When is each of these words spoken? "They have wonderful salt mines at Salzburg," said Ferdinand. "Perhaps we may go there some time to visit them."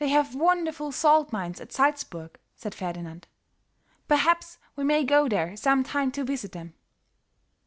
"They 0.01 0.09
have 0.09 0.33
wonderful 0.33 0.91
salt 0.91 1.31
mines 1.31 1.61
at 1.61 1.71
Salzburg," 1.71 2.39
said 2.55 2.73
Ferdinand. 2.73 3.27
"Perhaps 4.07 4.57
we 4.75 4.83
may 4.83 5.03
go 5.03 5.29
there 5.29 5.55
some 5.55 5.83
time 5.83 6.09
to 6.13 6.23
visit 6.23 6.53
them." 6.53 6.73